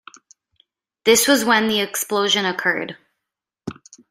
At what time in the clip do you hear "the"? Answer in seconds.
1.67-1.79